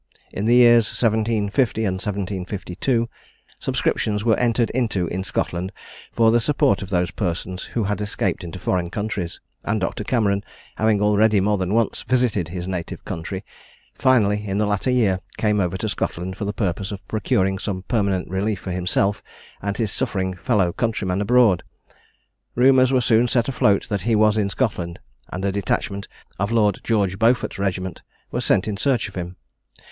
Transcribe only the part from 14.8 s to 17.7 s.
year came over to Scotland, for the purpose of procuring